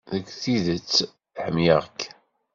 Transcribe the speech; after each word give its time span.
Deg 0.11 0.25
tidet, 0.41 0.91
ḥemmleɣ-k. 1.43 1.99